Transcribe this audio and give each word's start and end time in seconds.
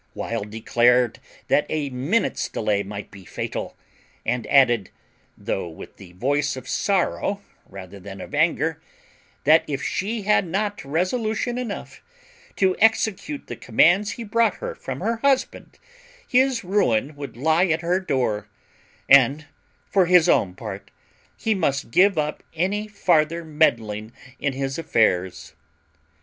Wild 0.15 0.49
declared 0.49 1.19
that 1.47 1.67
a 1.69 1.91
minute's 1.91 2.49
delay 2.49 2.81
might 2.81 3.11
be 3.11 3.23
fatal; 3.23 3.77
and 4.25 4.47
added, 4.47 4.89
though 5.37 5.69
with 5.69 5.97
the 5.97 6.13
voice 6.13 6.55
of 6.55 6.67
sorrow 6.67 7.39
rather 7.69 7.99
than 7.99 8.19
of 8.19 8.33
anger, 8.33 8.81
that 9.43 9.63
if 9.67 9.83
she 9.83 10.23
had 10.23 10.47
not 10.47 10.83
resolution 10.83 11.59
enough 11.59 12.01
to 12.55 12.75
execute 12.79 13.45
the 13.45 13.55
commands 13.55 14.13
he 14.13 14.23
brought 14.23 14.55
her 14.55 14.73
from 14.73 15.01
her 15.01 15.17
husband, 15.17 15.77
his 16.27 16.63
ruin 16.63 17.15
would 17.15 17.37
lie 17.37 17.67
at 17.67 17.81
her 17.81 17.99
door; 17.99 18.47
and, 19.07 19.45
for 19.85 20.07
his 20.07 20.27
own 20.27 20.55
part, 20.55 20.89
he 21.37 21.53
must 21.53 21.91
give 21.91 22.17
up 22.17 22.41
any 22.55 22.87
farther 22.87 23.45
meddling 23.45 24.11
in 24.39 24.53
his 24.53 24.79
affairs. 24.79 25.53